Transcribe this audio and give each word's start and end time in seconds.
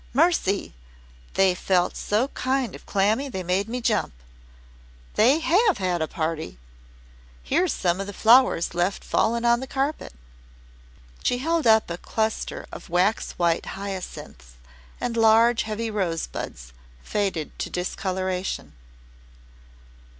"Mercy! 0.15 0.73
they 1.35 1.53
felt 1.53 1.95
so 1.95 2.29
kind 2.29 2.73
of 2.73 2.87
clammy 2.87 3.29
they 3.29 3.43
made 3.43 3.69
me 3.69 3.79
jump. 3.79 4.11
They 5.13 5.37
HAVE 5.41 5.77
had 5.77 6.01
a 6.01 6.07
party. 6.07 6.57
Here's 7.43 7.71
some 7.71 8.01
of 8.01 8.07
the 8.07 8.11
flowers 8.11 8.73
left 8.73 9.03
fallen 9.03 9.45
on 9.45 9.59
the 9.59 9.67
carpet." 9.67 10.11
She 11.21 11.37
held 11.37 11.67
up 11.67 11.91
a 11.91 11.99
cluster 11.99 12.65
of 12.71 12.89
wax 12.89 13.33
white 13.33 13.67
hyacinths 13.77 14.53
and 14.99 15.15
large 15.15 15.61
heavy 15.69 15.91
rosebuds, 15.91 16.73
faded 17.03 17.59
to 17.59 17.69
discoloration. 17.69 18.73